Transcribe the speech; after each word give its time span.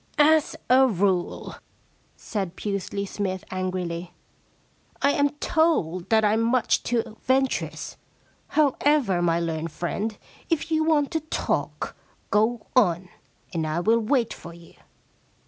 * 0.09 0.17
As 0.35 0.55
a 0.67 0.87
rule,' 0.87 1.57
said 2.15 2.55
Pusely 2.55 3.05
Smythe 3.07 3.43
angrily, 3.51 4.15
* 4.59 5.01
I'm 5.03 5.29
told 5.37 6.09
that 6.09 6.25
I 6.25 6.33
am 6.33 6.41
much 6.41 6.81
too 6.81 7.17
venturous. 7.21 7.97
However, 8.47 9.21
my 9.21 9.39
learned 9.39 9.71
friend, 9.71 10.17
if 10.49 10.71
you 10.71 10.83
want 10.83 11.11
to 11.11 11.19
talk, 11.19 11.95
go 12.31 12.65
on 12.75 13.09
and 13.53 13.67
I 13.67 13.79
will 13.79 13.99
wait 13.99 14.33
for 14.33 14.55
you. 14.55 14.73